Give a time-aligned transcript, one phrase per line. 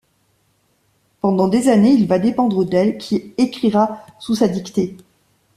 [1.19, 4.97] Pendant des années, il va dépendre d'elle, qui écrira sous sa dictée.